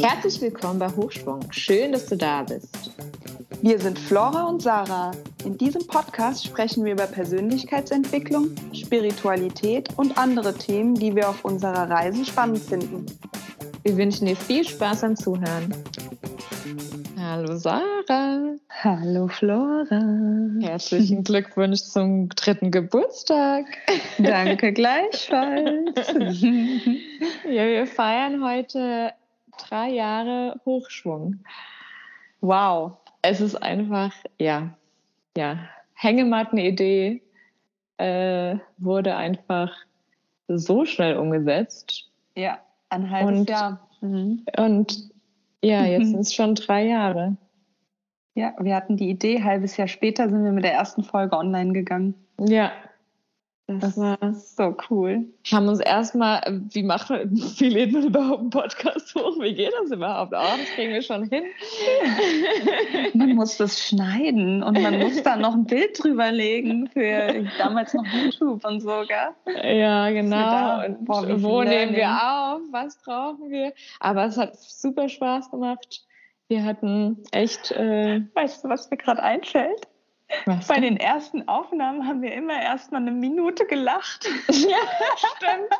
Herzlich 0.00 0.40
willkommen 0.40 0.78
bei 0.78 0.88
Hochschwung. 0.88 1.40
Schön, 1.50 1.92
dass 1.92 2.06
du 2.06 2.16
da 2.16 2.44
bist. 2.44 2.92
Wir 3.62 3.80
sind 3.80 3.98
Flora 3.98 4.44
und 4.44 4.62
Sarah. 4.62 5.10
In 5.44 5.58
diesem 5.58 5.84
Podcast 5.88 6.46
sprechen 6.46 6.84
wir 6.84 6.92
über 6.92 7.06
Persönlichkeitsentwicklung, 7.06 8.54
Spiritualität 8.72 9.88
und 9.96 10.16
andere 10.16 10.54
Themen, 10.54 10.94
die 10.94 11.16
wir 11.16 11.28
auf 11.28 11.44
unserer 11.44 11.90
Reise 11.90 12.24
spannend 12.24 12.60
finden. 12.60 13.06
Wir 13.82 13.96
wünschen 13.96 14.26
dir 14.26 14.36
viel 14.36 14.64
Spaß 14.64 15.00
beim 15.00 15.16
Zuhören. 15.16 15.74
Hallo 17.18 17.56
Sarah. 17.56 18.54
Hallo 18.84 19.26
Flora. 19.26 20.47
Herzlichen 20.78 21.24
Glückwunsch 21.24 21.80
zum 21.80 22.28
dritten 22.28 22.70
Geburtstag. 22.70 23.66
Danke 24.18 24.72
gleichfalls. 24.72 26.06
ja, 27.44 27.66
wir 27.66 27.84
feiern 27.84 28.44
heute 28.44 29.12
drei 29.58 29.88
Jahre 29.88 30.60
Hochschwung. 30.64 31.40
Wow. 32.40 32.92
Es 33.22 33.40
ist 33.40 33.56
einfach, 33.56 34.12
ja, 34.38 34.72
ja, 35.36 35.58
Hängematten-Idee 35.94 37.22
äh, 37.96 38.56
wurde 38.76 39.16
einfach 39.16 39.72
so 40.46 40.84
schnell 40.84 41.16
umgesetzt. 41.16 42.08
Ja, 42.36 42.60
ein 42.88 43.10
halbes 43.10 43.40
und, 43.40 43.50
Jahr. 43.50 43.88
Mhm. 44.00 44.46
Und 44.56 45.10
ja, 45.60 45.84
jetzt 45.84 46.06
sind 46.10 46.20
es 46.20 46.32
schon 46.32 46.54
drei 46.54 46.84
Jahre. 46.86 47.36
Ja, 48.38 48.52
wir 48.60 48.76
hatten 48.76 48.96
die 48.96 49.10
Idee, 49.10 49.42
halbes 49.42 49.76
Jahr 49.76 49.88
später 49.88 50.28
sind 50.30 50.44
wir 50.44 50.52
mit 50.52 50.62
der 50.62 50.72
ersten 50.72 51.02
Folge 51.02 51.36
online 51.36 51.72
gegangen. 51.72 52.14
Ja. 52.38 52.70
Das, 53.66 53.80
das 53.80 53.98
war 53.98 54.16
so 54.32 54.76
cool. 54.88 55.26
Haben 55.50 55.66
uns 55.66 55.80
erstmal, 55.80 56.40
wie 56.70 56.84
macht 56.84 57.10
man, 57.10 57.28
wie 57.32 57.68
lädt 57.68 57.90
man 57.90 58.04
überhaupt 58.04 58.38
einen 58.38 58.50
Podcast 58.50 59.12
hoch? 59.16 59.40
Wie 59.40 59.54
geht 59.54 59.72
das 59.82 59.90
überhaupt? 59.90 60.34
Oh, 60.36 60.56
das 60.56 60.68
kriegen 60.76 60.92
wir 60.92 61.02
schon 61.02 61.28
hin. 61.28 61.42
man 63.14 63.34
muss 63.34 63.56
das 63.56 63.84
schneiden 63.84 64.62
und 64.62 64.80
man 64.80 65.00
muss 65.00 65.20
da 65.24 65.34
noch 65.34 65.54
ein 65.54 65.64
Bild 65.64 66.00
drüber 66.00 66.30
legen 66.30 66.88
für 66.92 67.44
damals 67.58 67.92
noch 67.92 68.06
YouTube 68.06 68.64
und 68.64 68.80
so, 68.80 69.02
gell? 69.08 69.80
Ja, 69.80 70.10
genau. 70.10 70.86
Und 70.86 71.04
boah, 71.04 71.42
wo 71.42 71.64
nehmen 71.64 71.92
wir 71.92 72.08
auf? 72.08 72.60
Was 72.70 73.02
brauchen 73.02 73.50
wir? 73.50 73.72
Aber 73.98 74.26
es 74.26 74.38
hat 74.38 74.56
super 74.56 75.08
Spaß 75.08 75.50
gemacht. 75.50 76.04
Wir 76.48 76.64
hatten 76.64 77.22
echt. 77.30 77.70
Äh, 77.72 78.22
weißt 78.34 78.64
du, 78.64 78.68
was 78.70 78.90
mir 78.90 78.96
gerade 78.96 79.22
einfällt? 79.22 79.86
Was 80.44 80.68
Bei 80.68 80.80
den 80.80 80.98
ersten 80.98 81.48
Aufnahmen 81.48 82.06
haben 82.06 82.20
wir 82.20 82.32
immer 82.32 82.60
erst 82.60 82.92
mal 82.92 82.98
eine 82.98 83.12
Minute 83.12 83.66
gelacht. 83.66 84.28
Ja, 84.48 84.76
stimmt. 85.16 85.70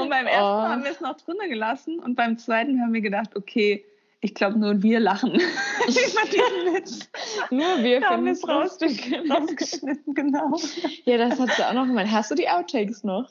und 0.00 0.08
beim 0.08 0.26
ersten 0.26 0.42
oh. 0.42 0.62
haben 0.62 0.84
wir 0.84 0.90
es 0.90 1.00
noch 1.00 1.16
drinnen 1.16 1.50
gelassen 1.50 1.98
und 1.98 2.14
beim 2.14 2.38
zweiten 2.38 2.80
haben 2.80 2.92
wir 2.92 3.00
gedacht, 3.00 3.34
okay, 3.34 3.84
ich 4.20 4.34
glaube 4.34 4.58
nur 4.58 4.82
wir 4.82 5.00
lachen 5.00 5.32
über 5.34 5.42
diesen 5.90 6.74
Witz. 6.74 7.10
Nur 7.50 7.82
wir 7.82 8.00
da 8.00 8.10
haben 8.10 8.26
es 8.26 8.46
rausgeschnitten, 8.48 10.14
genau. 10.14 10.56
Ja, 11.04 11.18
das 11.18 11.38
hast 11.38 11.58
du 11.58 11.68
auch 11.68 11.74
noch 11.74 11.86
gemeint. 11.86 12.10
Hast 12.10 12.30
du 12.30 12.34
die 12.34 12.48
Outtakes 12.48 13.04
noch? 13.04 13.28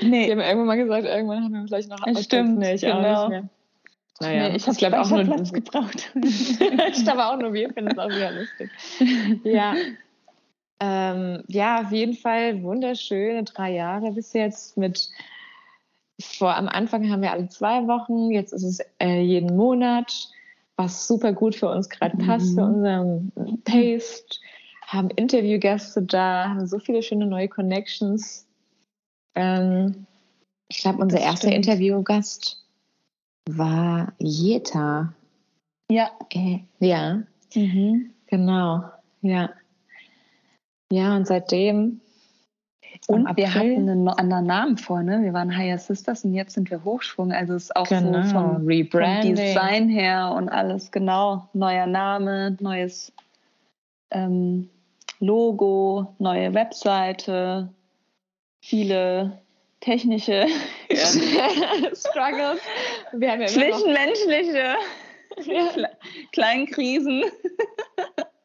Nee. 0.00 0.26
Die 0.26 0.32
haben 0.32 0.40
irgendwann 0.40 0.66
mal 0.66 0.76
gesagt, 0.76 1.04
irgendwann 1.04 1.44
haben 1.44 1.52
wir 1.52 1.66
vielleicht 1.66 1.90
noch 1.90 2.00
Outtakes. 2.00 2.24
Stimmt, 2.24 2.58
nee, 2.58 2.74
ich 2.74 2.80
genau. 2.80 3.24
auch 3.24 3.28
nicht 3.28 3.40
mehr. 3.40 3.48
Naja, 4.20 4.48
nee, 4.48 4.56
ich 4.56 4.66
habe 4.66 4.76
glaube 4.76 5.00
auch 5.00 5.10
nur 5.10 5.24
Platz 5.24 5.52
gebraucht. 5.52 6.12
ich 6.22 7.04
glaube 7.04 7.24
auch 7.24 7.38
nur 7.38 7.52
wir 7.52 7.72
finden 7.72 7.92
es 7.92 7.98
auch 7.98 8.08
wieder 8.08 8.32
lustig. 8.32 8.70
Ja. 9.44 9.74
Ähm, 10.80 11.42
ja, 11.48 11.82
auf 11.82 11.92
jeden 11.92 12.14
Fall 12.14 12.62
wunderschöne 12.62 13.44
drei 13.44 13.72
Jahre 13.72 14.12
bis 14.12 14.32
jetzt 14.32 14.76
mit 14.76 15.10
vor 16.20 16.56
am 16.56 16.68
Anfang 16.68 17.10
haben 17.10 17.22
wir 17.22 17.32
alle 17.32 17.48
zwei 17.48 17.86
Wochen, 17.86 18.30
jetzt 18.30 18.52
ist 18.52 18.64
es 18.64 18.80
äh, 19.00 19.20
jeden 19.20 19.56
Monat, 19.56 20.28
was 20.76 21.06
super 21.06 21.32
gut 21.32 21.54
für 21.54 21.68
uns 21.68 21.88
gerade 21.88 22.16
passt, 22.16 22.52
mhm. 22.52 22.54
für 22.54 22.64
unseren 22.64 23.32
Taste, 23.64 24.38
haben 24.86 25.10
Interviewgäste 25.10 26.02
da, 26.02 26.48
haben 26.48 26.66
so 26.66 26.78
viele 26.78 27.02
schöne 27.02 27.26
neue 27.26 27.48
Connections. 27.48 28.46
Ähm, 29.34 30.06
ich 30.68 30.78
glaube, 30.78 30.98
unser 31.02 31.20
erster. 31.20 31.52
Interviewgast 31.52 32.64
war 33.56 34.12
Jeta. 34.18 35.12
Ja. 35.90 36.10
Äh, 36.32 36.60
ja. 36.80 37.22
Mhm. 37.54 38.10
Genau. 38.26 38.84
Ja. 39.22 39.50
Ja, 40.92 41.16
und 41.16 41.26
seitdem. 41.26 42.00
Und 43.06 43.36
wir 43.36 43.54
hatten 43.54 43.88
einen 43.88 44.08
anderen 44.08 44.46
Namen 44.46 44.76
vor, 44.76 45.02
ne? 45.02 45.22
Wir 45.22 45.32
waren 45.32 45.56
Higher 45.56 45.78
Sisters 45.78 46.24
und 46.24 46.34
jetzt 46.34 46.54
sind 46.54 46.70
wir 46.70 46.84
Hochschwung. 46.84 47.32
Also 47.32 47.54
es 47.54 47.64
ist 47.64 47.76
auch 47.76 47.88
genau. 47.88 48.22
so 48.22 48.30
vom, 48.30 48.68
vom, 48.90 49.34
Design 49.34 49.88
her 49.88 50.34
und 50.36 50.48
alles 50.48 50.90
genau. 50.90 51.48
Neuer 51.52 51.86
Name, 51.86 52.56
neues 52.60 53.12
ähm, 54.10 54.68
Logo, 55.20 56.14
neue 56.18 56.54
Webseite, 56.54 57.72
viele 58.62 59.38
technische 59.80 60.46
Struggles. 61.94 62.60
Wir 63.12 63.32
haben 63.32 63.40
ja 63.40 63.46
Zwischenmenschliche 63.46 64.76
ja. 65.44 65.88
kleinen 66.32 66.66
Krisen. 66.66 67.24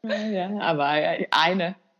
ja, 0.03 0.49
aber 0.59 0.85
eine. 0.85 1.27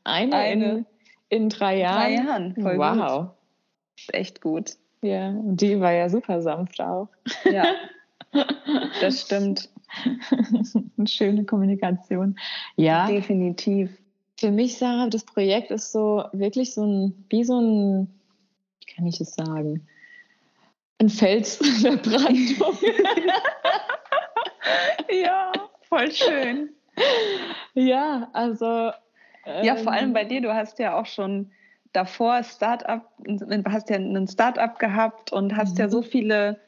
Eine, 0.05 0.35
eine. 0.35 0.71
In, 0.71 0.85
in, 1.29 1.49
drei 1.49 1.79
Jahren. 1.79 2.53
Drei 2.55 2.75
Jahren, 2.75 2.77
wow. 2.77 3.21
Gut. 3.21 4.13
Echt 4.13 4.41
gut. 4.41 4.71
Ja, 5.01 5.29
und 5.29 5.57
die 5.57 5.79
war 5.79 5.91
ja 5.91 6.09
super 6.09 6.41
sanft 6.41 6.81
auch. 6.81 7.09
Ja, 7.45 7.65
das 9.01 9.21
stimmt. 9.21 9.69
Eine 10.97 11.07
schöne 11.07 11.45
Kommunikation. 11.45 12.37
Ja. 12.75 13.07
Definitiv. 13.07 13.91
Für 14.39 14.51
mich, 14.51 14.77
Sarah, 14.77 15.07
das 15.07 15.23
Projekt 15.23 15.71
ist 15.71 15.91
so 15.91 16.25
wirklich 16.33 16.73
so 16.73 16.83
ein, 16.85 17.25
wie 17.29 17.43
so 17.43 17.59
ein 17.59 18.07
wie 18.79 18.93
kann 18.93 19.05
ich 19.05 19.21
es 19.21 19.35
sagen? 19.35 19.87
Ein 21.03 21.09
Fels 21.09 21.59
der 21.83 21.97
Brandung. 21.97 22.77
ja, 25.11 25.51
voll 25.81 26.09
schön. 26.13 26.69
Ja, 27.73 28.29
also. 28.31 28.91
Ähm, 29.45 29.65
ja, 29.65 29.75
vor 29.75 29.91
allem 29.91 30.13
bei 30.13 30.23
dir, 30.23 30.39
du 30.39 30.53
hast 30.53 30.79
ja 30.79 30.97
auch 30.97 31.05
schon 31.05 31.51
davor 31.91 32.41
Startup, 32.43 33.01
hast 33.67 33.89
ja 33.89 33.97
ein 33.97 34.27
Startup 34.29 34.79
gehabt 34.79 35.33
und 35.33 35.57
hast 35.57 35.73
mhm. 35.73 35.79
ja 35.81 35.89
so 35.89 36.01
viele, 36.01 36.61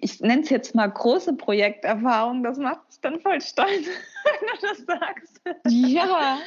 ich 0.00 0.20
nenne 0.20 0.42
es 0.42 0.50
jetzt 0.50 0.74
mal 0.74 0.88
große 0.90 1.34
Projekterfahrungen, 1.34 2.42
das 2.42 2.58
macht 2.58 2.80
es 2.90 3.00
dann 3.00 3.20
voll 3.20 3.40
stolz, 3.40 3.70
wenn 4.24 4.48
du 4.48 4.66
das 4.66 4.78
sagst. 4.84 5.40
Ja, 5.68 6.38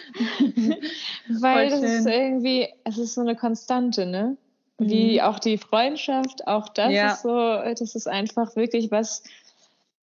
weil 1.40 1.70
das 1.70 1.82
ist 1.84 2.06
irgendwie, 2.06 2.68
es 2.84 2.98
ist 2.98 3.14
so 3.14 3.22
eine 3.22 3.38
Konstante, 3.38 4.06
ne? 4.06 4.36
Wie 4.78 5.16
mhm. 5.16 5.22
auch 5.22 5.40
die 5.40 5.58
Freundschaft, 5.58 6.48
auch 6.48 6.70
das 6.70 6.94
ja. 6.94 7.12
ist 7.12 7.24
so, 7.24 7.30
das 7.30 7.96
ist 7.96 8.08
einfach 8.08 8.56
wirklich 8.56 8.92
was, 8.92 9.24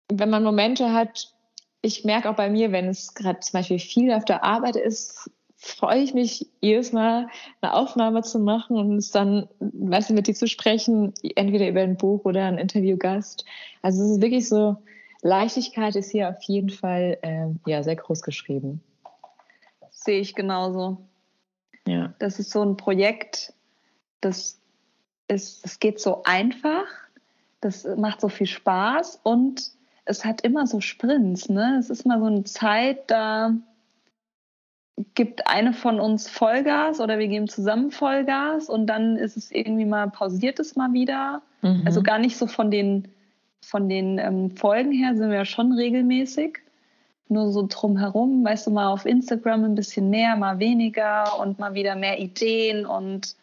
wenn 0.10 0.30
man 0.30 0.44
Momente 0.44 0.94
hat, 0.94 1.34
ich 1.82 2.04
merke 2.04 2.30
auch 2.30 2.36
bei 2.36 2.50
mir, 2.50 2.72
wenn 2.72 2.88
es 2.88 3.14
gerade 3.14 3.40
zum 3.40 3.60
Beispiel 3.60 3.80
viel 3.80 4.12
auf 4.12 4.26
der 4.26 4.44
Arbeit 4.44 4.76
ist, 4.76 5.30
freue 5.56 6.00
ich 6.00 6.14
mich 6.14 6.48
jedes 6.62 6.94
Mal 6.94 7.28
eine 7.62 7.74
Aufnahme 7.74 8.22
zu 8.22 8.40
machen 8.40 8.78
und 8.78 8.98
es 8.98 9.12
dann, 9.12 9.48
weißt 9.60 10.10
du, 10.10 10.14
mit 10.14 10.28
dir 10.28 10.34
zu 10.34 10.48
sprechen, 10.48 11.14
entweder 11.36 11.68
über 11.68 11.82
ein 11.82 11.98
Buch 11.98 12.24
oder 12.26 12.46
ein 12.46 12.58
Interviewgast. 12.58 13.46
Also 13.82 14.04
es 14.04 14.12
ist 14.12 14.22
wirklich 14.22 14.48
so, 14.48 14.78
Leichtigkeit 15.22 15.96
ist 15.96 16.12
hier 16.12 16.30
auf 16.30 16.42
jeden 16.44 16.70
Fall 16.70 17.18
äh, 17.22 17.48
ja 17.66 17.84
sehr 17.84 17.98
groß 17.98 18.22
geschrieben. 18.22 18.82
Sehe 19.90 20.22
ich 20.22 20.34
genauso. 20.34 20.98
Ja. 21.86 22.14
Das 22.20 22.40
ist 22.40 22.52
so 22.52 22.64
ein 22.64 22.78
Projekt, 22.78 23.54
das 24.22 24.60
ist, 25.28 25.66
es 25.66 25.80
geht 25.80 26.00
so 26.00 26.24
einfach, 26.24 26.86
das 27.62 27.88
macht 27.98 28.22
so 28.22 28.30
viel 28.30 28.48
Spaß 28.48 29.20
und 29.24 29.72
es 30.06 30.26
hat 30.26 30.42
immer 30.42 30.66
so 30.66 30.82
Sprints, 30.82 31.50
ne? 31.50 31.78
Es 31.80 31.90
ist 31.90 32.06
mal 32.06 32.20
so 32.20 32.26
eine 32.26 32.44
Zeit, 32.44 33.12
da 33.12 33.54
gibt 35.14 35.48
eine 35.48 35.74
von 35.74 36.00
uns 36.00 36.28
Vollgas 36.30 37.00
oder 37.00 37.20
wir 37.20 37.28
geben 37.28 37.48
zusammen 37.48 37.92
Vollgas 37.92 38.70
und 38.70 38.88
dann 38.88 39.18
ist 39.18 39.38
es 39.38 39.52
irgendwie 39.52 39.86
mal 39.86 40.10
pausiert 40.10 40.60
es 40.60 40.76
mal 40.76 40.94
wieder. 40.94 41.42
Mhm. 41.62 41.84
Also 41.86 42.02
gar 42.02 42.18
nicht 42.18 42.38
so 42.38 42.48
von 42.48 42.72
den 42.72 43.08
von 43.62 43.90
den 43.90 44.18
ähm, 44.18 44.52
Folgen 44.52 44.92
her 44.92 45.16
sind 45.16 45.30
wir 45.30 45.38
ja 45.38 45.46
schon 45.46 45.74
regelmäßig. 45.74 46.60
Nur 47.28 47.52
so 47.52 47.68
drumherum, 47.70 48.44
weißt 48.44 48.68
du, 48.68 48.72
mal 48.72 48.88
auf 48.88 49.06
Instagram 49.06 49.64
ein 49.64 49.76
bisschen 49.76 50.10
mehr, 50.10 50.36
mal 50.36 50.58
weniger 50.58 51.40
und 51.40 51.60
mal 51.60 51.76
wieder 51.76 51.96
mehr 51.96 52.20
Ideen 52.20 52.86
und 52.86 53.36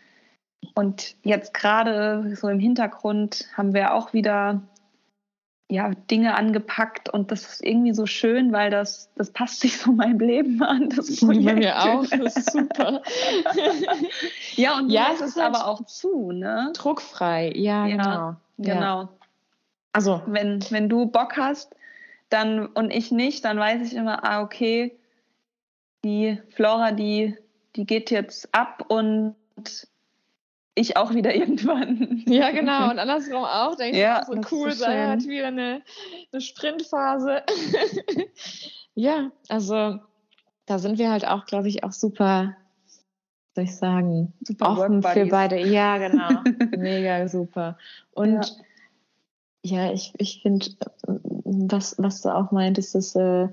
und 0.74 1.16
jetzt 1.22 1.54
gerade 1.54 2.34
so 2.36 2.48
im 2.48 2.58
Hintergrund 2.58 3.48
haben 3.56 3.74
wir 3.74 3.94
auch 3.94 4.12
wieder 4.12 4.62
ja, 5.68 5.90
Dinge 6.10 6.36
angepackt 6.36 7.08
und 7.08 7.32
das 7.32 7.44
ist 7.44 7.64
irgendwie 7.64 7.92
so 7.92 8.06
schön, 8.06 8.52
weil 8.52 8.70
das, 8.70 9.10
das 9.16 9.32
passt 9.32 9.60
sich 9.60 9.78
so 9.78 9.90
meinem 9.90 10.20
Leben 10.20 10.62
an. 10.62 10.90
Das 10.90 11.18
Projekt. 11.18 11.44
Bei 11.44 11.54
mir 11.54 11.82
auch, 11.82 12.06
das 12.06 12.36
ist 12.36 12.52
super. 12.52 13.02
ja, 14.54 14.78
und 14.78 14.90
ja, 14.90 15.08
es 15.12 15.20
ist 15.20 15.36
halt 15.36 15.54
aber 15.54 15.66
auch 15.66 15.84
zu, 15.86 16.30
ne? 16.30 16.72
Druckfrei, 16.74 17.52
ja, 17.56 17.86
ja 17.86 17.96
genau. 17.96 18.36
Genau. 18.58 19.02
Ja. 19.02 19.08
Also, 19.92 20.22
wenn, 20.26 20.64
wenn 20.70 20.88
du 20.88 21.06
Bock 21.06 21.36
hast, 21.36 21.74
dann 22.28 22.66
und 22.66 22.90
ich 22.90 23.10
nicht, 23.10 23.44
dann 23.44 23.58
weiß 23.58 23.86
ich 23.86 23.96
immer, 23.96 24.24
ah, 24.24 24.42
okay, 24.42 24.96
die 26.04 26.40
Flora, 26.50 26.92
die, 26.92 27.36
die 27.74 27.86
geht 27.86 28.10
jetzt 28.10 28.54
ab 28.54 28.84
und 28.88 29.34
ich 30.76 30.96
auch 30.96 31.12
wieder 31.12 31.34
irgendwann. 31.34 32.22
Ja, 32.26 32.52
genau. 32.52 32.90
Und 32.90 33.00
andersrum 33.00 33.42
auch. 33.44 33.74
Denke 33.74 33.98
ja, 33.98 34.20
ich, 34.20 34.26
so 34.26 34.56
cool, 34.56 34.70
so 34.70 34.84
sei 34.84 35.08
hat 35.08 35.24
wieder 35.24 35.48
eine, 35.48 35.82
eine 36.32 36.40
Sprintphase. 36.40 37.42
ja, 38.94 39.32
also 39.48 39.98
da 40.66 40.78
sind 40.78 40.98
wir 40.98 41.10
halt 41.10 41.26
auch, 41.26 41.46
glaube 41.46 41.68
ich, 41.68 41.82
auch 41.82 41.92
super, 41.92 42.56
soll 43.54 43.64
ich 43.64 43.76
sagen, 43.76 44.32
super 44.42 44.70
offen 44.70 45.02
für 45.02 45.26
beide. 45.26 45.58
Ja, 45.58 45.98
genau. 45.98 46.42
Mega 46.76 47.26
super. 47.26 47.78
Und 48.12 48.54
ja, 49.62 49.86
ja 49.86 49.92
ich, 49.92 50.12
ich 50.18 50.42
finde, 50.42 50.66
was, 51.44 51.96
was 51.98 52.20
du 52.20 52.34
auch 52.34 52.52
meintest, 52.52 52.94
dass 52.94 53.14
äh, 53.14 53.48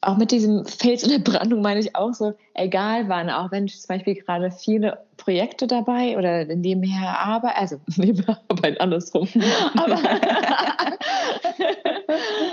auch 0.00 0.16
mit 0.16 0.30
diesem 0.30 0.66
Fels 0.66 1.02
in 1.02 1.10
der 1.10 1.18
Brandung 1.18 1.62
meine 1.62 1.80
ich 1.80 1.96
auch 1.96 2.12
so, 2.12 2.34
egal 2.54 3.08
wann, 3.08 3.30
auch 3.30 3.50
wenn 3.50 3.66
ich 3.66 3.80
zum 3.80 3.88
Beispiel 3.88 4.14
gerade 4.14 4.50
viele 4.50 5.05
Projekte 5.26 5.66
dabei 5.66 6.16
oder 6.16 6.44
nebenher 6.44 7.18
arbeite, 7.18 7.56
also 7.56 7.80
nebenher 7.96 8.40
arbeite 8.48 8.80
andersrum, 8.80 9.28
aber, 9.74 9.98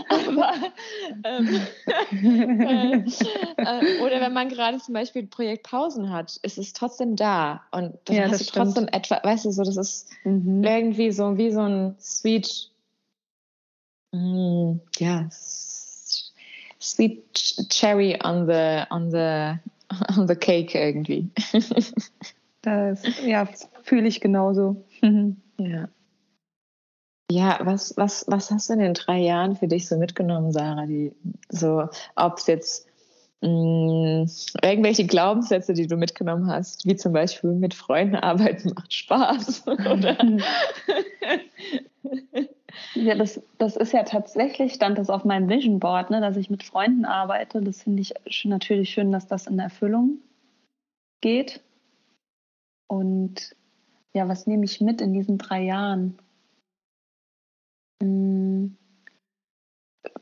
aber 0.09 0.53
ähm, 1.23 1.61
äh, 2.23 2.95
äh, 3.57 4.01
oder 4.01 4.21
wenn 4.21 4.33
man 4.33 4.49
gerade 4.49 4.79
zum 4.79 4.95
Beispiel 4.95 5.27
Projektpausen 5.27 6.11
hat, 6.11 6.37
ist 6.37 6.57
es 6.57 6.73
trotzdem 6.73 7.15
da 7.15 7.61
und 7.69 7.93
dann 8.05 8.15
ja, 8.15 8.23
hast 8.23 8.39
du 8.39 8.45
stimmt. 8.45 8.65
trotzdem 8.65 8.87
etwa, 8.87 9.19
weißt 9.23 9.45
du, 9.45 9.51
so 9.51 9.63
das 9.63 9.77
ist 9.77 10.09
mhm. 10.23 10.63
irgendwie 10.63 11.11
so 11.11 11.37
wie 11.37 11.51
so 11.51 11.61
ein 11.61 11.95
Sweet, 11.99 12.71
mm, 14.13 14.79
ja, 14.97 15.29
sweet 16.79 17.69
cherry 17.69 18.17
on 18.23 18.47
the 18.47 18.87
on 18.89 19.11
the 19.11 19.59
on 20.17 20.27
the 20.27 20.35
cake 20.35 20.73
irgendwie. 20.73 21.29
Das 22.63 23.03
ja 23.23 23.47
fühle 23.83 24.07
ich 24.07 24.19
genauso. 24.21 24.83
ja. 25.57 25.87
Ja, 27.31 27.59
was, 27.63 27.95
was, 27.97 28.25
was 28.27 28.51
hast 28.51 28.69
du 28.69 28.73
in 28.73 28.79
den 28.79 28.93
drei 28.93 29.19
Jahren 29.19 29.55
für 29.55 29.67
dich 29.67 29.87
so 29.87 29.97
mitgenommen, 29.97 30.51
Sarah? 30.51 30.85
Die, 30.85 31.13
so, 31.49 31.87
ob 32.15 32.37
es 32.37 32.47
jetzt 32.47 32.87
mh, 33.41 33.49
mm, 33.49 34.29
irgendwelche 34.61 35.05
Glaubenssätze, 35.07 35.73
die 35.73 35.87
du 35.87 35.95
mitgenommen 35.95 36.47
hast, 36.47 36.85
wie 36.85 36.95
zum 36.95 37.13
Beispiel 37.13 37.51
mit 37.51 37.73
Freunden 37.73 38.17
arbeiten 38.17 38.73
macht 38.75 38.93
Spaß, 38.93 39.67
oder? 39.67 40.17
Ja, 42.95 43.15
das, 43.15 43.41
das 43.59 43.75
ist 43.75 43.93
ja 43.93 44.03
tatsächlich, 44.03 44.73
stand 44.73 44.97
das 44.97 45.09
auf 45.09 45.25
meinem 45.25 45.47
Vision 45.49 45.79
Board, 45.79 46.09
ne, 46.09 46.21
dass 46.21 46.37
ich 46.37 46.49
mit 46.49 46.63
Freunden 46.63 47.05
arbeite. 47.05 47.61
Das 47.61 47.83
finde 47.83 48.01
ich 48.01 48.13
natürlich 48.45 48.89
schön, 48.89 49.11
dass 49.11 49.27
das 49.27 49.47
in 49.47 49.59
Erfüllung 49.59 50.17
geht. 51.21 51.61
Und 52.93 53.55
ja, 54.13 54.27
was 54.27 54.45
nehme 54.45 54.65
ich 54.65 54.79
mit 54.79 55.01
in 55.01 55.13
diesen 55.13 55.39
drei 55.39 55.63
Jahren? 55.63 56.15
Hm, 58.03 58.77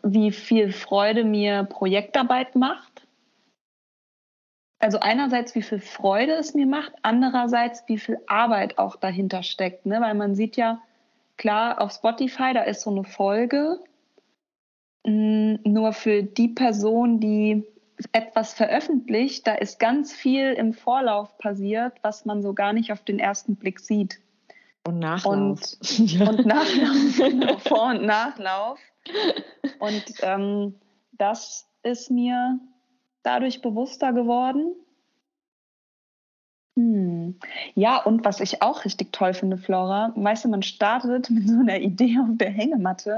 wie 0.03 0.31
viel 0.31 0.71
Freude 0.71 1.25
mir 1.25 1.65
Projektarbeit 1.65 2.55
macht. 2.55 3.05
Also 4.79 4.99
einerseits, 5.01 5.53
wie 5.53 5.61
viel 5.61 5.81
Freude 5.81 6.31
es 6.35 6.53
mir 6.53 6.65
macht, 6.65 6.93
andererseits, 7.01 7.83
wie 7.87 7.97
viel 7.97 8.19
Arbeit 8.25 8.77
auch 8.77 8.95
dahinter 8.95 9.43
steckt. 9.43 9.85
Ne? 9.85 9.99
Weil 9.99 10.13
man 10.13 10.33
sieht 10.33 10.55
ja, 10.55 10.81
klar, 11.35 11.81
auf 11.81 11.91
Spotify, 11.91 12.53
da 12.53 12.61
ist 12.61 12.83
so 12.83 12.89
eine 12.89 13.03
Folge. 13.03 13.83
Mm, 15.05 15.55
nur 15.65 15.91
für 15.91 16.23
die 16.23 16.47
Person, 16.47 17.19
die 17.19 17.65
etwas 18.11 18.53
veröffentlicht, 18.53 19.47
da 19.47 19.55
ist 19.55 19.79
ganz 19.79 20.13
viel 20.13 20.53
im 20.53 20.73
Vorlauf 20.73 21.37
passiert, 21.37 21.93
was 22.01 22.25
man 22.25 22.41
so 22.41 22.53
gar 22.53 22.73
nicht 22.73 22.91
auf 22.91 23.03
den 23.03 23.19
ersten 23.19 23.55
Blick 23.55 23.79
sieht. 23.79 24.19
Und 24.85 24.99
Nachlauf. 24.99 25.35
Und, 25.35 26.21
und 26.27 26.45
Nachlauf, 26.45 27.17
genau, 27.17 27.57
Vor- 27.59 27.89
und 27.91 28.03
Nachlauf. 28.03 28.79
Und 29.79 30.03
ähm, 30.21 30.75
das 31.13 31.67
ist 31.83 32.11
mir 32.11 32.59
dadurch 33.23 33.61
bewusster 33.61 34.13
geworden. 34.13 34.75
Hm. 36.77 37.37
Ja, 37.75 38.01
und 38.01 38.23
was 38.25 38.39
ich 38.39 38.61
auch 38.61 38.85
richtig 38.85 39.11
toll 39.11 39.33
finde, 39.33 39.57
Flora, 39.57 40.13
weißt 40.15 40.45
du, 40.45 40.49
man 40.49 40.63
startet 40.63 41.29
mit 41.29 41.47
so 41.47 41.59
einer 41.59 41.79
Idee 41.79 42.17
auf 42.21 42.29
der 42.31 42.49
Hängematte 42.49 43.17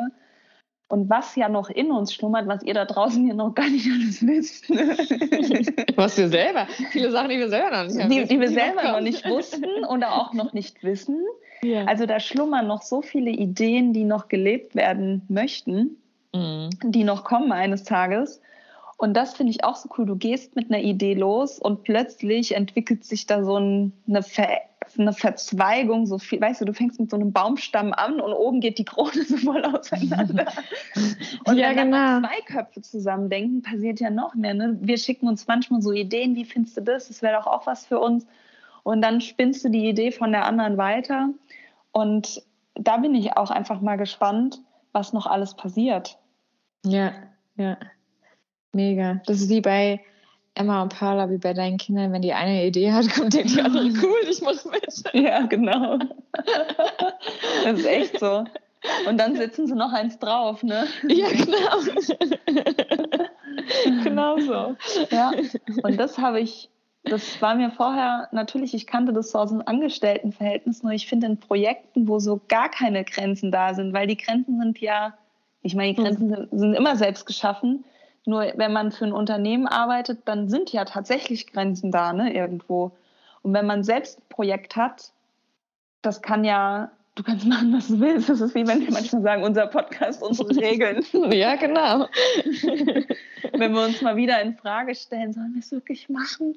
und 0.88 1.10
was 1.10 1.36
ja 1.36 1.50
noch 1.50 1.70
in 1.70 1.92
uns 1.92 2.14
schlummert, 2.14 2.48
was 2.48 2.64
ihr 2.64 2.74
da 2.74 2.86
draußen 2.86 3.26
ja 3.28 3.34
noch 3.34 3.56
gar 3.56 3.70
nicht 3.70 3.88
alles 3.92 4.26
wisst. 4.26 4.70
was 5.98 6.18
wir 6.18 6.30
selber, 6.30 6.68
viele 6.92 7.12
Sachen, 7.12 7.30
die 7.30 7.40
wir 7.40 7.50
selber 7.50 7.72
noch 7.72 7.86
nicht 7.86 8.04
haben. 8.04 8.10
Die, 8.10 8.26
die 8.26 8.40
wir 8.40 8.50
selber 8.50 8.84
noch 8.92 9.02
nicht 9.02 9.28
wussten 9.28 9.86
oder 9.90 10.14
auch 10.14 10.34
noch 10.34 10.54
nicht 10.54 10.84
wissen. 10.84 11.20
Ja. 11.64 11.86
Also 11.86 12.06
da 12.06 12.20
schlummern 12.20 12.68
noch 12.68 12.82
so 12.82 13.02
viele 13.02 13.32
Ideen, 13.32 13.94
die 13.94 14.04
noch 14.04 14.28
gelebt 14.28 14.76
werden 14.76 15.24
möchten, 15.30 15.98
mhm. 16.34 16.70
die 16.84 17.04
noch 17.04 17.24
kommen 17.24 17.52
eines 17.52 17.84
Tages. 17.84 18.42
Und 18.98 19.16
das 19.16 19.34
finde 19.34 19.52
ich 19.52 19.64
auch 19.64 19.76
so 19.76 19.90
cool. 19.98 20.06
Du 20.06 20.16
gehst 20.16 20.56
mit 20.56 20.70
einer 20.70 20.82
Idee 20.82 21.14
los 21.14 21.60
und 21.60 21.84
plötzlich 21.84 22.56
entwickelt 22.56 23.04
sich 23.04 23.26
da 23.26 23.44
so 23.44 23.56
eine, 23.56 23.92
Ver 24.22 24.62
eine 25.00 25.14
Verzweigung, 25.14 26.06
so 26.06 26.18
viel, 26.20 26.40
weißt 26.40 26.62
du, 26.62 26.66
du 26.66 26.74
fängst 26.74 27.00
mit 27.00 27.10
so 27.10 27.16
einem 27.16 27.32
Baumstamm 27.32 27.94
an 27.94 28.20
und 28.20 28.34
oben 28.34 28.60
geht 28.60 28.78
die 28.78 28.86
Krone 28.86 29.24
so 29.28 29.38
voll 29.38 29.64
auseinander. 29.66 30.46
und 31.46 31.58
ja, 31.58 31.76
wenn 31.76 31.92
genau. 31.92 32.20
zwei 32.20 32.42
Köpfe 32.46 32.82
zusammendenken, 32.82 33.62
passiert 33.62 34.00
ja 34.00 34.10
noch 34.10 34.36
mehr. 34.36 34.54
Ne? 34.54 34.78
Wir 34.82 34.98
schicken 34.98 35.28
uns 35.28 35.48
manchmal 35.48 35.82
so 35.82 35.92
Ideen, 35.92 36.36
wie 36.36 36.46
findest 36.46 36.78
du 36.78 36.82
das? 36.82 37.08
Das 37.08 37.22
wäre 37.22 37.38
doch 37.38 37.48
auch 37.48 37.66
was 37.68 37.86
für 37.86 38.00
uns. 38.00 38.26
Und 38.84 39.02
dann 39.02 39.22
spinnst 39.22 39.64
du 39.64 39.70
die 39.70 39.88
Idee 39.88 40.12
von 40.12 40.32
der 40.32 40.46
anderen 40.46 40.78
weiter. 40.78 41.30
Und 41.92 42.44
da 42.76 42.98
bin 42.98 43.16
ich 43.16 43.38
auch 43.38 43.52
einfach 43.52 43.82
mal 43.82 43.98
gespannt, 43.98 44.62
was 44.92 45.14
noch 45.14 45.26
alles 45.26 45.56
passiert. 45.56 46.18
Ja, 46.86 47.14
ja. 47.56 47.78
Mega. 48.74 49.22
Das 49.26 49.40
ist 49.40 49.50
wie 49.50 49.62
bei 49.62 50.02
Emma 50.56 50.84
und 50.84 50.98
Paula, 50.98 51.30
wie 51.30 51.38
bei 51.38 51.54
deinen 51.54 51.78
Kindern, 51.78 52.12
wenn 52.12 52.22
die 52.22 52.34
eine 52.34 52.66
Idee 52.66 52.92
hat, 52.92 53.10
kommt 53.10 53.34
die 53.34 53.62
andere, 53.62 53.86
cool, 54.04 54.20
ich 54.30 54.42
mach 54.42 54.64
mit. 54.66 55.04
Ja, 55.14 55.46
genau. 55.46 55.98
Das 57.64 57.80
ist 57.80 57.86
echt 57.86 58.20
so. 58.20 58.44
Und 59.08 59.18
dann 59.18 59.36
sitzen 59.36 59.68
sie 59.68 59.76
noch 59.76 59.94
eins 59.94 60.20
drauf, 60.20 60.62
ne? 60.64 60.86
Ja, 61.08 61.30
genau. 61.30 61.80
genau 64.04 64.38
so. 64.40 64.76
Ja, 65.10 65.32
und 65.84 66.00
das 66.00 66.18
habe 66.18 66.42
ich, 66.42 66.70
das 67.04 67.42
war 67.42 67.56
mir 67.56 67.72
vorher, 67.72 68.28
natürlich, 68.32 68.74
ich 68.74 68.86
kannte 68.86 69.14
das 69.14 69.32
so 69.32 69.40
aus 69.40 69.52
einem 69.52 69.64
Angestelltenverhältnis, 69.66 70.84
nur 70.84 70.92
ich 70.92 71.08
finde 71.08 71.28
in 71.28 71.38
Projekten, 71.40 72.08
wo 72.08 72.20
so 72.20 72.42
gar 72.50 72.70
keine 72.70 73.06
Grenzen 73.06 73.52
da 73.52 73.74
sind, 73.74 73.94
weil 73.94 74.08
die 74.08 74.18
Grenzen 74.18 74.60
sind 74.60 74.80
ja, 74.80 75.14
ich 75.62 75.76
meine, 75.76 75.94
die 75.94 76.02
Grenzen 76.02 76.30
sind, 76.30 76.50
sind 76.52 76.74
immer 76.74 76.98
selbst 76.98 77.26
geschaffen, 77.26 77.86
nur 78.26 78.54
wenn 78.56 78.72
man 78.72 78.92
für 78.92 79.06
ein 79.06 79.14
Unternehmen 79.14 79.68
arbeitet, 79.68 80.22
dann 80.26 80.50
sind 80.50 80.72
ja 80.72 80.86
tatsächlich 80.86 81.52
Grenzen 81.52 81.92
da, 81.92 82.14
ne, 82.14 82.34
irgendwo. 82.34 82.92
Und 83.42 83.54
wenn 83.54 83.66
man 83.66 83.84
selbst 83.84 84.20
ein 84.20 84.24
Projekt 84.30 84.76
hat, 84.76 85.12
das 86.02 86.22
kann 86.22 86.44
ja, 86.46 86.92
du 87.16 87.24
kannst 87.24 87.46
machen, 87.48 87.74
was 87.74 87.90
du 87.90 88.00
willst. 88.00 88.30
Das 88.30 88.40
ist 88.42 88.56
wie 88.56 88.66
wenn 88.66 88.82
wir 88.82 88.92
manchmal 88.92 89.22
sagen, 89.22 89.44
unser 89.44 89.68
Podcast, 89.68 90.24
unsere 90.24 90.56
Regeln. 90.56 91.06
ja, 91.32 91.56
genau. 91.56 92.08
wenn 93.54 93.74
wir 93.74 93.84
uns 93.84 94.02
mal 94.02 94.16
wieder 94.16 94.42
in 94.42 94.56
Frage 94.56 94.96
stellen, 94.96 95.34
sollen 95.34 95.54
wir 95.54 95.60
es 95.60 95.72
wirklich 95.72 96.08
machen? 96.10 96.56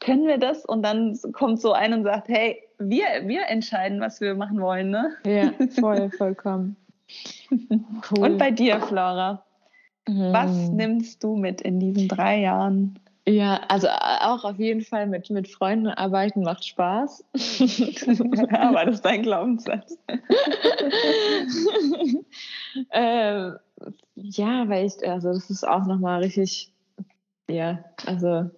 Können 0.00 0.26
wir 0.26 0.38
das? 0.38 0.64
Und 0.64 0.82
dann 0.82 1.18
kommt 1.32 1.60
so 1.60 1.72
ein 1.72 1.94
und 1.94 2.04
sagt, 2.04 2.28
hey, 2.28 2.62
wir, 2.78 3.06
wir 3.24 3.46
entscheiden, 3.48 4.00
was 4.00 4.20
wir 4.20 4.34
machen 4.34 4.60
wollen, 4.60 4.90
ne? 4.90 5.16
Ja, 5.24 5.52
voll, 5.80 6.10
vollkommen. 6.10 6.76
Cool. 7.50 8.20
Und 8.20 8.38
bei 8.38 8.50
dir, 8.50 8.80
Flora? 8.80 9.42
Was 10.08 10.50
hm. 10.50 10.76
nimmst 10.76 11.22
du 11.22 11.36
mit 11.36 11.60
in 11.60 11.78
diesen 11.80 12.08
drei 12.08 12.40
Jahren? 12.40 12.98
Ja, 13.28 13.60
also 13.68 13.88
äh, 13.88 14.20
auch 14.22 14.44
auf 14.44 14.58
jeden 14.58 14.80
Fall 14.80 15.06
mit, 15.06 15.28
mit 15.28 15.48
Freunden 15.48 15.88
arbeiten 15.88 16.42
macht 16.42 16.64
Spaß. 16.64 17.24
Aber 18.52 18.86
das 18.86 18.94
ist 18.96 19.04
dein 19.04 19.22
Glaubenssatz. 19.22 19.98
ähm, 22.90 23.56
ja, 24.14 24.68
weil 24.68 24.86
ich, 24.86 25.06
also 25.06 25.28
das 25.34 25.50
ist 25.50 25.68
auch 25.68 25.84
nochmal 25.84 26.22
richtig, 26.22 26.72
ja, 27.50 27.84
also 28.06 28.48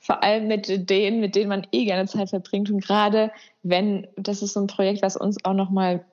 vor 0.00 0.24
allem 0.24 0.48
mit 0.48 0.90
denen, 0.90 1.20
mit 1.20 1.36
denen 1.36 1.48
man 1.48 1.66
eh 1.70 1.84
gerne 1.84 2.08
Zeit 2.08 2.30
verbringt 2.30 2.70
und 2.70 2.84
gerade 2.84 3.30
wenn, 3.62 4.08
das 4.16 4.42
ist 4.42 4.54
so 4.54 4.60
ein 4.60 4.66
Projekt, 4.66 5.02
was 5.02 5.16
uns 5.16 5.44
auch 5.44 5.54
nochmal 5.54 6.04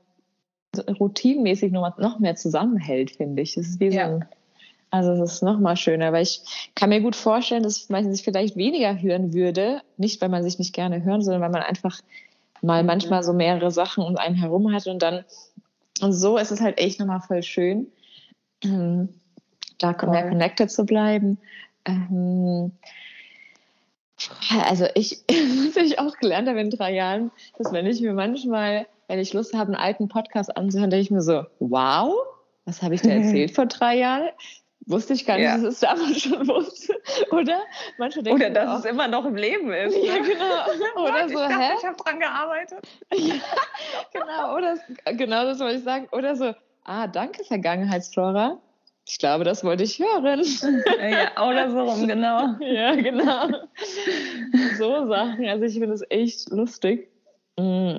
routinenmäßig 0.78 1.72
noch, 1.72 1.98
noch 1.98 2.20
mehr 2.20 2.36
zusammenhält, 2.36 3.12
finde 3.12 3.42
ich. 3.42 3.56
Das 3.56 3.68
ist 3.68 3.80
wie 3.80 3.88
ja. 3.88 4.10
so 4.10 4.16
ein, 4.16 4.26
also 4.94 5.24
es 5.24 5.34
ist 5.34 5.42
noch 5.42 5.60
mal 5.60 5.76
schöner, 5.76 6.14
weil 6.14 6.22
ich 6.22 6.42
kann 6.76 6.90
mir 6.90 7.02
gut 7.02 7.16
vorstellen, 7.16 7.64
dass 7.64 7.90
man 7.90 8.14
sich 8.14 8.24
vielleicht 8.24 8.56
weniger 8.56 9.02
hören 9.02 9.34
würde, 9.34 9.82
nicht 9.98 10.22
weil 10.22 10.30
man 10.30 10.44
sich 10.44 10.60
nicht 10.60 10.72
gerne 10.72 11.04
hören, 11.04 11.24
sondern 11.24 11.42
weil 11.42 11.50
man 11.50 11.64
einfach 11.64 12.00
mal 12.62 12.84
mhm. 12.84 12.88
manchmal 12.88 13.24
so 13.24 13.34
mehrere 13.34 13.72
Sachen 13.72 14.04
um 14.04 14.18
einen 14.18 14.36
herum 14.36 14.72
hat 14.72 14.86
und 14.86 15.02
dann 15.02 15.26
und 16.02 16.14
so 16.14 16.38
ist 16.38 16.52
es 16.52 16.62
halt 16.62 16.78
echt 16.78 17.00
nochmal 17.00 17.22
voll 17.22 17.42
schön, 17.42 17.88
da 18.62 19.08
mehr 20.06 20.30
connected 20.30 20.70
zu 20.70 20.86
bleiben. 20.86 21.40
Ähm, 21.86 22.72
also 24.64 24.86
ich, 24.94 25.24
was 25.28 25.78
ich 25.78 25.98
auch 25.98 26.16
gelernt 26.18 26.48
habe 26.48 26.62
in 26.62 26.70
drei 26.70 26.94
Jahren, 26.94 27.32
dass 27.58 27.74
wenn 27.74 27.88
ich 27.88 28.00
mir 28.00 28.14
manchmal, 28.14 28.86
wenn 29.08 29.18
ich 29.18 29.34
Lust 29.34 29.56
habe, 29.56 29.74
einen 29.74 29.82
alten 29.82 30.08
Podcast 30.08 30.56
anzuhören, 30.56 30.92
denke 30.92 31.02
ich 31.02 31.12
mir 31.12 31.22
so, 31.22 31.46
wow, 31.60 32.14
was 32.66 32.84
habe 32.84 32.94
ich 32.94 33.02
da 33.02 33.10
erzählt 33.10 33.56
vor 33.56 33.66
drei 33.66 33.98
Jahren? 33.98 34.30
Wusste 34.86 35.14
ich 35.14 35.26
gar 35.26 35.38
nicht, 35.38 35.46
ja. 35.46 35.58
dass 35.58 35.64
es 35.64 35.80
damals 35.80 36.22
schon 36.24 36.48
wusste, 36.48 37.00
oder? 37.32 37.62
Manche 37.98 38.22
denken 38.22 38.42
oder 38.42 38.50
dass 38.50 38.70
auch, 38.70 38.80
es 38.80 38.86
immer 38.86 39.08
noch 39.08 39.26
im 39.26 39.36
Leben 39.36 39.72
ist. 39.72 39.96
Ja, 39.96 40.18
genau. 40.18 40.66
Oder 41.04 41.30
so, 41.30 41.36
ich 41.36 41.58
hä? 41.58 41.72
Ich 41.78 41.86
habe 41.86 41.98
dran 41.98 42.20
gearbeitet. 42.20 42.80
Ja, 43.14 43.36
genau, 44.12 44.56
oder, 44.56 44.78
genau 45.18 45.46
das 45.46 45.60
wollte 45.60 45.78
ich 45.78 45.84
sagen. 45.84 46.08
Oder 46.12 46.36
so, 46.36 46.54
ah, 46.84 47.08
danke 47.08 47.44
Vergangenheitsflora. 47.44 48.60
Ich 49.08 49.20
glaube, 49.20 49.44
das 49.44 49.64
wollte 49.64 49.84
ich 49.84 50.00
hören. 50.00 50.44
Ja, 51.00 51.48
oder 51.48 51.70
so 51.70 51.82
rum, 51.82 52.08
genau. 52.08 52.56
Ja, 52.60 52.96
genau. 52.96 53.48
So 54.78 55.08
Sachen. 55.08 55.46
Also 55.46 55.66
ich 55.66 55.74
finde 55.74 55.94
es 55.94 56.04
echt 56.10 56.50
lustig. 56.52 57.10
Mm. 57.58 57.98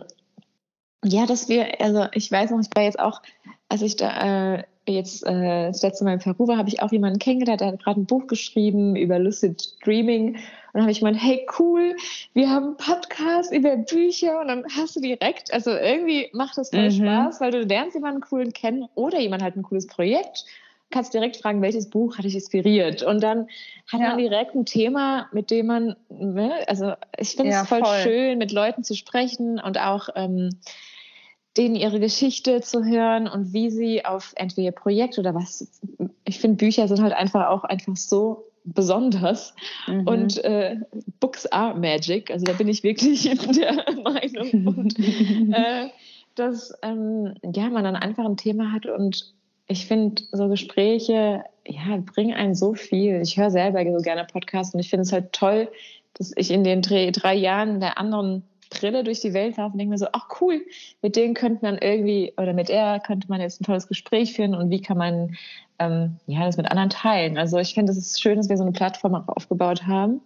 Ja, 1.04 1.26
dass 1.26 1.48
wir, 1.48 1.80
also 1.80 2.06
ich 2.12 2.32
weiß 2.32 2.50
noch, 2.50 2.60
ich 2.60 2.70
war 2.74 2.84
jetzt 2.84 2.98
auch, 2.98 3.20
als 3.68 3.82
ich 3.82 3.96
da 3.96 4.54
äh, 4.54 4.64
jetzt 4.86 5.26
äh, 5.26 5.66
das 5.66 5.82
letzte 5.82 6.04
Mal 6.04 6.14
in 6.14 6.18
Peru 6.18 6.46
war, 6.46 6.56
habe 6.56 6.68
ich 6.68 6.82
auch 6.82 6.92
jemanden 6.92 7.18
kennengelernt, 7.18 7.60
der 7.60 7.68
hat 7.68 7.82
gerade 7.82 8.00
ein 8.00 8.06
Buch 8.06 8.26
geschrieben 8.26 8.96
über 8.96 9.18
Lucid 9.18 9.74
Dreaming. 9.84 10.34
Und 10.34 10.40
dann 10.74 10.82
habe 10.82 10.92
ich 10.92 10.98
gemeint, 10.98 11.22
hey 11.22 11.46
cool, 11.58 11.96
wir 12.32 12.50
haben 12.50 12.66
einen 12.66 12.76
Podcast 12.76 13.52
über 13.52 13.76
Bücher 13.76 14.40
und 14.40 14.48
dann 14.48 14.64
hast 14.76 14.96
du 14.96 15.00
direkt, 15.00 15.52
also 15.52 15.70
irgendwie 15.70 16.28
macht 16.32 16.58
das 16.58 16.70
voll 16.70 16.90
mhm. 16.90 17.02
Spaß, 17.02 17.40
weil 17.40 17.52
du 17.52 17.62
lernst 17.62 17.94
jemanden 17.94 18.20
coolen 18.20 18.52
kennen 18.52 18.88
oder 18.94 19.20
jemand 19.20 19.42
hat 19.42 19.56
ein 19.56 19.62
cooles 19.62 19.86
Projekt 19.86 20.44
kannst 20.94 21.12
direkt 21.12 21.36
fragen, 21.36 21.60
welches 21.60 21.90
Buch 21.90 22.16
hat 22.16 22.24
dich 22.24 22.36
inspiriert? 22.36 23.02
Und 23.02 23.22
dann 23.22 23.48
hat 23.90 24.00
ja. 24.00 24.08
man 24.08 24.18
direkt 24.18 24.54
ein 24.54 24.64
Thema, 24.64 25.28
mit 25.32 25.50
dem 25.50 25.66
man, 25.66 25.96
ne, 26.08 26.52
also 26.68 26.92
ich 27.18 27.30
finde 27.30 27.50
es 27.50 27.56
ja, 27.56 27.64
voll, 27.64 27.80
voll, 27.80 27.98
schön, 28.02 28.38
mit 28.38 28.52
Leuten 28.52 28.84
zu 28.84 28.94
sprechen 28.94 29.60
und 29.60 29.78
auch 29.78 30.08
ähm, 30.14 30.50
denen 31.56 31.76
ihre 31.76 32.00
Geschichte 32.00 32.60
zu 32.60 32.84
hören 32.84 33.28
und 33.28 33.52
wie 33.52 33.70
sie 33.70 34.04
auf 34.04 34.32
entweder 34.36 34.66
ihr 34.66 34.72
Projekt 34.72 35.18
oder 35.18 35.34
was. 35.34 35.68
Ich 36.24 36.40
finde, 36.40 36.56
Bücher 36.56 36.88
sind 36.88 37.00
halt 37.00 37.12
einfach 37.12 37.48
auch 37.48 37.64
einfach 37.64 37.96
so 37.96 38.44
besonders. 38.64 39.54
Mhm. 39.86 40.06
Und 40.06 40.44
äh, 40.44 40.76
Books 41.20 41.46
are 41.46 41.78
magic. 41.78 42.30
Also 42.30 42.44
da 42.44 42.54
bin 42.54 42.68
ich 42.68 42.82
wirklich 42.82 43.30
in 43.30 43.52
der 43.52 43.74
Meinung. 44.02 44.66
Und, 44.66 44.98
äh, 44.98 45.90
dass 46.34 46.72
ähm, 46.82 47.34
ja, 47.54 47.68
man 47.70 47.84
dann 47.84 47.96
einfach 47.96 48.24
ein 48.24 48.36
Thema 48.36 48.72
hat 48.72 48.86
und 48.86 49.32
ich 49.66 49.86
finde, 49.86 50.22
so 50.32 50.48
Gespräche 50.48 51.44
ja, 51.66 51.96
bringen 51.96 52.34
einen 52.34 52.54
so 52.54 52.74
viel. 52.74 53.20
Ich 53.22 53.38
höre 53.38 53.50
selber 53.50 53.82
so 53.84 54.02
gerne 54.02 54.26
Podcasts 54.30 54.74
und 54.74 54.80
ich 54.80 54.90
finde 54.90 55.02
es 55.02 55.12
halt 55.12 55.32
toll, 55.32 55.68
dass 56.14 56.32
ich 56.36 56.50
in 56.50 56.64
den 56.64 56.82
drei, 56.82 57.10
drei 57.10 57.34
Jahren 57.34 57.80
der 57.80 57.98
anderen 57.98 58.42
Brille 58.78 59.04
durch 59.04 59.20
die 59.20 59.32
Welt 59.32 59.56
laufe 59.56 59.72
und 59.72 59.78
denke 59.78 59.92
mir 59.92 59.98
so, 59.98 60.08
ach 60.12 60.28
cool, 60.40 60.62
mit 61.02 61.16
denen 61.16 61.34
könnte 61.34 61.64
man 61.64 61.78
irgendwie, 61.78 62.32
oder 62.36 62.52
mit 62.52 62.70
er 62.70 63.00
könnte 63.00 63.28
man 63.28 63.40
jetzt 63.40 63.60
ein 63.60 63.64
tolles 63.64 63.88
Gespräch 63.88 64.34
führen 64.34 64.54
und 64.54 64.70
wie 64.70 64.80
kann 64.80 64.98
man 64.98 65.36
ähm, 65.78 66.16
ja, 66.26 66.44
das 66.44 66.56
mit 66.56 66.70
anderen 66.70 66.90
teilen. 66.90 67.38
Also 67.38 67.58
ich 67.58 67.74
finde, 67.74 67.92
es 67.92 67.98
ist 67.98 68.20
schön, 68.20 68.36
dass 68.36 68.48
wir 68.48 68.56
so 68.56 68.62
eine 68.62 68.72
Plattform 68.72 69.14
auch 69.14 69.28
aufgebaut 69.28 69.86
haben. 69.86 70.20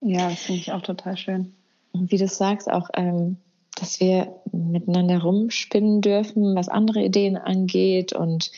Ja, 0.00 0.28
das 0.28 0.42
finde 0.42 0.60
ich 0.60 0.72
auch 0.72 0.82
total 0.82 1.16
schön. 1.16 1.54
Und 1.92 2.12
wie 2.12 2.18
du 2.18 2.28
sagst, 2.28 2.70
auch, 2.70 2.90
ähm, 2.94 3.36
dass 3.74 4.00
wir 4.00 4.34
miteinander 4.52 5.22
rumspinnen 5.22 6.00
dürfen, 6.00 6.54
was 6.54 6.68
andere 6.68 7.02
Ideen 7.02 7.36
angeht. 7.36 8.12
Und 8.12 8.52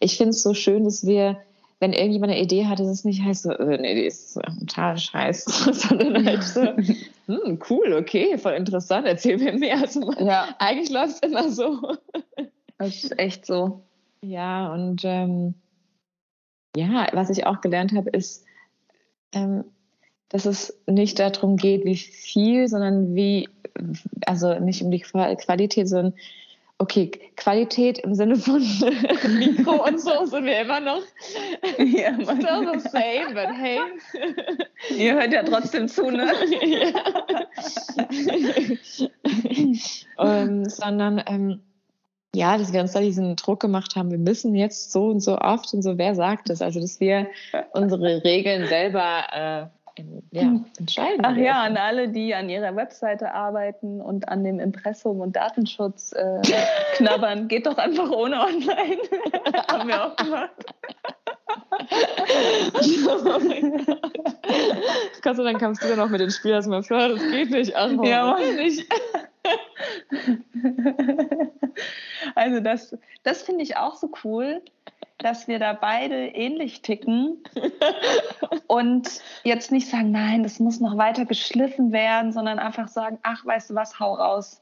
ich 0.00 0.16
finde 0.16 0.30
es 0.30 0.42
so 0.42 0.54
schön, 0.54 0.84
dass 0.84 1.06
wir 1.06 1.38
wenn 1.84 1.92
irgendjemand 1.92 2.32
eine 2.32 2.40
Idee 2.40 2.64
hat, 2.64 2.80
dass 2.80 2.86
es 2.86 3.04
nicht 3.04 3.22
heißt 3.22 3.42
so, 3.42 3.50
äh, 3.50 3.76
nee, 3.76 3.94
die 3.94 4.06
ist 4.06 4.40
total 4.60 4.96
scheiße, 4.96 5.74
sondern 5.74 6.24
halt 6.24 6.42
so, 6.42 6.62
hm, 7.26 7.58
cool, 7.68 7.92
okay, 7.92 8.38
voll 8.38 8.54
interessant, 8.54 9.06
erzähl 9.06 9.36
mir 9.36 9.52
mehr. 9.52 9.82
Also, 9.82 10.10
ja. 10.18 10.48
Eigentlich 10.58 10.88
läuft 10.88 11.16
es 11.16 11.30
immer 11.30 11.50
so. 11.50 11.96
Das 12.76 13.04
ist 13.04 13.18
echt 13.20 13.46
so. 13.46 13.82
Ja, 14.20 14.72
und 14.72 15.02
ähm, 15.04 15.54
ja, 16.74 17.06
was 17.12 17.30
ich 17.30 17.46
auch 17.46 17.60
gelernt 17.60 17.92
habe, 17.92 18.10
ist, 18.10 18.44
ähm, 19.32 19.64
dass 20.28 20.44
es 20.44 20.76
nicht 20.88 21.20
darum 21.20 21.56
geht, 21.56 21.84
wie 21.84 21.94
viel, 21.94 22.66
sondern 22.66 23.14
wie, 23.14 23.48
also 24.26 24.58
nicht 24.58 24.82
um 24.82 24.90
die 24.90 25.00
Qualität, 25.00 25.88
sondern 25.88 26.14
okay, 26.84 27.10
Qualität 27.36 27.98
im 28.00 28.14
Sinne 28.14 28.36
von 28.36 28.60
Mikro 29.38 29.86
und 29.86 29.98
so 29.98 30.26
sind 30.26 30.44
wir 30.44 30.60
immer 30.60 30.80
noch 30.80 31.00
ja, 31.78 32.12
still 32.12 32.72
the 32.72 32.88
same, 32.88 33.32
but 33.32 33.48
hey. 33.56 33.80
Ihr 34.94 35.14
hört 35.14 35.32
ja 35.32 35.42
trotzdem 35.42 35.88
zu, 35.88 36.10
ne? 36.10 36.30
um, 40.18 40.64
sondern 40.68 41.22
ähm, 41.26 41.62
ja, 42.34 42.58
dass 42.58 42.72
wir 42.72 42.80
uns 42.80 42.92
da 42.92 43.00
diesen 43.00 43.36
Druck 43.36 43.60
gemacht 43.60 43.96
haben, 43.96 44.10
wir 44.10 44.18
müssen 44.18 44.54
jetzt 44.54 44.92
so 44.92 45.06
und 45.06 45.20
so 45.20 45.38
oft 45.38 45.72
und 45.72 45.80
so, 45.80 45.96
wer 45.96 46.14
sagt 46.14 46.50
es? 46.50 46.60
Also, 46.60 46.80
dass 46.80 47.00
wir 47.00 47.28
unsere 47.72 48.24
Regeln 48.24 48.66
selber 48.66 49.22
äh, 49.32 49.66
ja, 50.30 50.42
hm. 50.42 50.64
entscheiden. 50.78 51.24
Ach 51.24 51.36
ja, 51.36 51.62
an 51.62 51.76
alle, 51.76 52.08
die 52.08 52.34
an 52.34 52.48
ihrer 52.48 52.74
Webseite 52.74 53.32
arbeiten 53.32 54.00
und 54.00 54.28
an 54.28 54.42
dem 54.42 54.58
Impressum 54.58 55.20
und 55.20 55.36
Datenschutz 55.36 56.12
äh, 56.12 56.40
knabbern, 56.96 57.48
geht 57.48 57.66
doch 57.66 57.78
einfach 57.78 58.10
ohne 58.10 58.40
online. 58.40 58.98
Haben 59.68 59.88
wir 59.88 60.04
auch 60.04 60.16
gemacht. 60.16 60.50
oh 62.74 62.80
Gott 65.22 65.36
sei 65.36 65.44
Dank 65.44 65.60
kamst 65.60 65.82
du 65.82 65.88
dann 65.88 66.00
auch 66.00 66.08
mit 66.08 66.20
den 66.20 66.30
Spiel, 66.30 66.52
dass 66.52 66.66
man 66.66 66.82
Fleur, 66.82 67.10
das 67.10 67.22
geht 67.30 67.50
nicht. 67.50 67.76
Ach, 67.76 67.90
ja, 68.02 68.26
mach 68.26 68.40
nicht. 68.40 68.86
also 72.34 72.60
das, 72.60 72.96
das 73.22 73.42
finde 73.42 73.62
ich 73.62 73.76
auch 73.76 73.96
so 73.96 74.10
cool, 74.24 74.62
dass 75.24 75.48
wir 75.48 75.58
da 75.58 75.72
beide 75.72 76.26
ähnlich 76.26 76.82
ticken 76.82 77.42
und 78.66 79.22
jetzt 79.42 79.72
nicht 79.72 79.88
sagen, 79.88 80.10
nein, 80.10 80.42
das 80.42 80.60
muss 80.60 80.80
noch 80.80 80.98
weiter 80.98 81.24
geschliffen 81.24 81.92
werden, 81.92 82.32
sondern 82.32 82.58
einfach 82.58 82.88
sagen, 82.88 83.18
ach, 83.22 83.44
weißt 83.46 83.70
du 83.70 83.74
was, 83.74 83.98
hau 83.98 84.14
raus. 84.14 84.60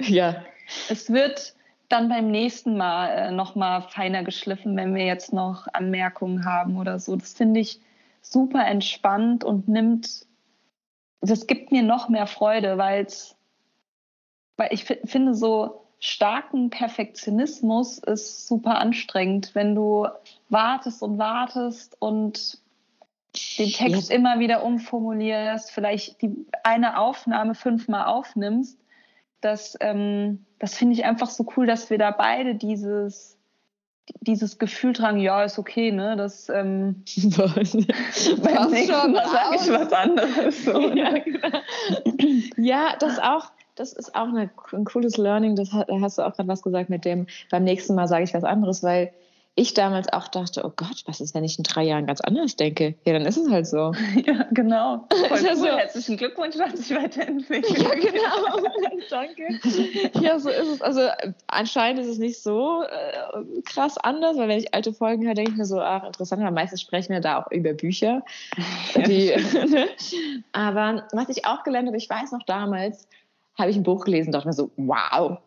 Ja. 0.00 0.42
Es 0.88 1.12
wird 1.12 1.54
dann 1.88 2.08
beim 2.08 2.30
nächsten 2.30 2.76
Mal 2.76 3.08
äh, 3.10 3.30
noch 3.30 3.54
mal 3.54 3.82
feiner 3.82 4.24
geschliffen, 4.24 4.76
wenn 4.76 4.94
wir 4.94 5.04
jetzt 5.04 5.32
noch 5.32 5.68
Anmerkungen 5.72 6.44
haben 6.44 6.76
oder 6.76 6.98
so. 6.98 7.14
Das 7.14 7.34
finde 7.34 7.60
ich 7.60 7.80
super 8.20 8.66
entspannt 8.66 9.44
und 9.44 9.68
nimmt, 9.68 10.26
das 11.20 11.46
gibt 11.46 11.70
mir 11.70 11.82
noch 11.82 12.08
mehr 12.08 12.26
Freude, 12.26 12.78
weil's, 12.78 13.36
weil 14.56 14.72
ich 14.72 14.84
finde 14.84 15.34
so, 15.34 15.83
starken 16.04 16.68
Perfektionismus 16.68 17.96
ist 17.96 18.46
super 18.46 18.76
anstrengend, 18.78 19.54
wenn 19.54 19.74
du 19.74 20.06
wartest 20.50 21.02
und 21.02 21.16
wartest 21.16 21.96
und 21.98 22.58
den 23.58 23.70
Text 23.70 24.10
ja. 24.10 24.16
immer 24.16 24.38
wieder 24.38 24.64
umformulierst, 24.64 25.70
vielleicht 25.70 26.20
die 26.20 26.46
eine 26.62 26.98
Aufnahme 26.98 27.54
fünfmal 27.54 28.04
aufnimmst. 28.04 28.78
Das, 29.40 29.78
ähm, 29.80 30.44
das 30.58 30.76
finde 30.76 30.92
ich 30.92 31.06
einfach 31.06 31.30
so 31.30 31.46
cool, 31.56 31.66
dass 31.66 31.88
wir 31.88 31.96
da 31.96 32.10
beide 32.10 32.54
dieses, 32.54 33.38
dieses 34.20 34.58
Gefühl 34.58 34.92
tragen, 34.92 35.20
ja, 35.20 35.42
ist 35.42 35.58
okay, 35.58 35.90
ne? 35.90 36.16
Das 36.16 36.50
ähm, 36.50 37.02
beim 37.16 38.70
nächsten 38.70 39.12
Mal 39.12 39.26
sage 39.26 39.56
ich 39.56 39.70
was 39.70 39.92
anderes. 39.92 40.64
So, 40.66 40.80
ja, 40.94 41.12
ne? 41.12 41.22
genau. 41.22 41.48
ja, 42.58 42.94
das 42.98 43.18
auch 43.18 43.50
das 43.74 43.92
ist 43.92 44.14
auch 44.14 44.28
eine, 44.28 44.50
ein 44.72 44.84
cooles 44.84 45.16
Learning. 45.16 45.56
Das 45.56 45.70
da 45.70 45.86
hast 46.00 46.18
du 46.18 46.22
auch 46.22 46.34
gerade 46.34 46.48
was 46.48 46.62
gesagt 46.62 46.90
mit 46.90 47.04
dem, 47.04 47.26
beim 47.50 47.64
nächsten 47.64 47.94
Mal 47.94 48.08
sage 48.08 48.24
ich 48.24 48.34
was 48.34 48.44
anderes, 48.44 48.82
weil 48.82 49.12
ich 49.56 49.72
damals 49.72 50.12
auch 50.12 50.26
dachte, 50.26 50.62
oh 50.64 50.72
Gott, 50.74 51.04
was 51.06 51.20
ist, 51.20 51.32
wenn 51.32 51.44
ich 51.44 51.58
in 51.58 51.62
drei 51.62 51.84
Jahren 51.84 52.06
ganz 52.06 52.20
anders 52.20 52.56
denke? 52.56 52.96
Ja, 53.04 53.12
dann 53.12 53.24
ist 53.24 53.36
es 53.36 53.48
halt 53.48 53.68
so. 53.68 53.92
Ja, 54.26 54.46
genau. 54.50 55.06
Voll 55.28 55.38
cool. 55.42 55.56
so. 55.56 55.66
Herzlichen 55.66 56.16
Glückwunsch, 56.16 56.56
dass 56.56 56.72
sich 56.72 56.96
weiterentwickelt. 56.96 57.78
Ja, 57.78 57.94
genau. 57.94 58.68
Danke. 59.10 59.60
Ja, 60.20 60.40
so 60.40 60.48
ist 60.48 60.68
es. 60.68 60.82
Also 60.82 61.02
anscheinend 61.46 62.00
ist 62.00 62.08
es 62.08 62.18
nicht 62.18 62.42
so 62.42 62.82
äh, 62.82 63.62
krass 63.64 63.96
anders, 63.98 64.36
weil 64.38 64.48
wenn 64.48 64.58
ich 64.58 64.74
alte 64.74 64.92
Folgen 64.92 65.24
höre, 65.24 65.34
denke 65.34 65.52
ich 65.52 65.56
mir 65.56 65.66
so, 65.66 65.80
ach, 65.80 66.04
interessant, 66.04 66.42
weil 66.42 66.50
meistens 66.50 66.80
sprechen 66.80 67.12
wir 67.12 67.20
da 67.20 67.40
auch 67.40 67.50
über 67.52 67.74
Bücher. 67.74 68.22
Die, 68.96 69.28
ne? 69.68 69.88
Aber 70.52 71.06
was 71.12 71.28
ich 71.28 71.46
auch 71.46 71.62
gelernt 71.62 71.86
habe, 71.86 71.96
ich 71.96 72.10
weiß 72.10 72.32
noch 72.32 72.42
damals, 72.44 73.06
habe 73.56 73.70
ich 73.70 73.76
ein 73.76 73.82
Buch 73.82 74.04
gelesen 74.04 74.28
und 74.28 74.32
dachte 74.32 74.48
mir 74.48 74.52
so, 74.52 74.70
wow, 74.76 75.38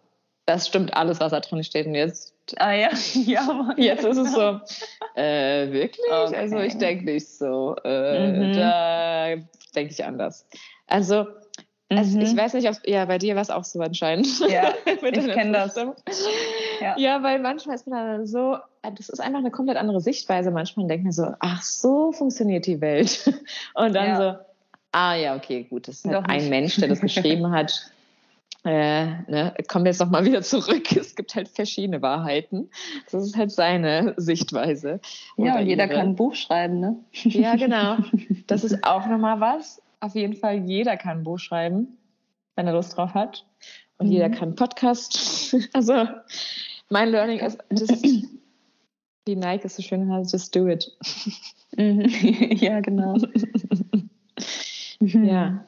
das 0.48 0.68
stimmt 0.68 0.96
alles, 0.96 1.20
was 1.20 1.32
da 1.32 1.42
drin 1.42 1.64
steht. 1.64 1.86
Und 1.86 1.96
jetzt, 1.96 2.34
ah, 2.58 2.72
ja. 2.72 2.90
ja 3.14 3.74
jetzt 3.78 4.06
ist 4.06 4.18
es 4.18 4.34
so, 4.34 4.60
äh, 5.16 5.72
wirklich? 5.72 6.06
Okay. 6.10 6.36
Also 6.36 6.58
ich 6.60 6.78
denke 6.78 7.06
nicht 7.06 7.28
so. 7.28 7.76
Äh, 7.84 8.32
mhm. 8.32 8.54
Da 8.54 9.36
denke 9.76 9.92
ich 9.92 10.04
anders. 10.04 10.48
Also, 10.88 11.24
mhm. 11.90 11.98
also, 11.98 12.20
ich 12.20 12.36
weiß 12.36 12.54
nicht, 12.54 12.70
ob, 12.70 12.76
ja, 12.86 13.04
bei 13.06 13.18
dir 13.18 13.36
war 13.36 13.42
es 13.42 13.50
auch 13.50 13.66
so 13.66 13.82
anscheinend. 13.82 14.28
Ja, 14.50 14.74
ich 14.86 15.28
kenne 15.28 15.52
das. 15.52 15.76
Ja. 16.80 16.98
ja, 16.98 17.24
weil 17.24 17.40
manchmal 17.40 17.76
ist 17.76 17.86
man 17.86 18.08
dann 18.08 18.26
so, 18.26 18.58
das 18.96 19.10
ist 19.10 19.20
einfach 19.20 19.40
eine 19.40 19.52
komplett 19.52 19.78
andere 19.78 20.00
Sichtweise. 20.00 20.52
Manchmal 20.52 20.88
denkt 20.88 21.04
man 21.04 21.12
so, 21.12 21.34
ach, 21.40 21.62
so 21.62 22.14
funktioniert 22.14 22.66
die 22.68 22.80
Welt. 22.80 23.34
Und 23.74 23.94
dann 23.94 24.08
ja. 24.08 24.16
so, 24.16 24.40
ah 24.94 25.16
ja, 25.16 25.36
okay, 25.36 25.64
gut, 25.70 25.90
das 25.90 25.96
ist 25.96 26.06
halt 26.06 26.30
ein 26.30 26.48
Mensch, 26.48 26.78
der 26.78 26.88
das 26.88 27.02
geschrieben 27.02 27.52
hat. 27.52 27.92
Äh, 28.68 29.22
ne, 29.32 29.54
kommen 29.70 29.86
wir 29.86 29.92
jetzt 29.92 30.02
nochmal 30.02 30.26
wieder 30.26 30.42
zurück. 30.42 30.92
Es 30.94 31.16
gibt 31.16 31.36
halt 31.36 31.48
verschiedene 31.48 32.02
Wahrheiten. 32.02 32.70
Das 33.10 33.24
ist 33.24 33.38
halt 33.38 33.50
seine 33.50 34.14
Sichtweise. 34.18 35.00
Ja, 35.38 35.58
und 35.58 35.68
jeder 35.68 35.86
ihre. 35.86 35.96
kann 35.96 36.08
ein 36.10 36.16
Buch 36.16 36.36
schreiben, 36.36 36.82
ne? 36.82 36.98
Ja, 37.14 37.56
genau. 37.56 37.96
Das 38.46 38.66
ist 38.66 38.84
auch 38.84 39.08
nochmal 39.08 39.40
was. 39.40 39.82
Auf 40.02 40.16
jeden 40.16 40.36
Fall, 40.36 40.68
jeder 40.68 40.98
kann 40.98 41.20
ein 41.20 41.24
Buch 41.24 41.40
schreiben, 41.40 41.98
wenn 42.58 42.68
er 42.68 42.74
Lust 42.74 42.98
drauf 42.98 43.14
hat. 43.14 43.46
Und 44.00 44.08
mhm. 44.08 44.12
jeder 44.12 44.30
kann 44.30 44.50
einen 44.50 44.56
Podcast. 44.56 45.56
Also, 45.72 46.06
mein 46.90 47.10
Learning 47.10 47.40
ist, 47.40 47.58
just, 47.72 48.04
wie 48.04 49.36
Nike 49.36 49.64
es 49.64 49.78
so 49.78 49.82
schön 49.82 50.12
heißt, 50.12 50.34
just 50.34 50.54
do 50.54 50.68
it. 50.68 50.92
Mhm. 51.78 52.02
ja, 52.58 52.82
genau. 52.82 53.16
ja, 55.00 55.66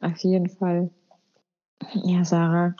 auf 0.00 0.18
jeden 0.18 0.48
Fall. 0.48 0.90
Ja, 1.94 2.24
Sarah. 2.24 2.74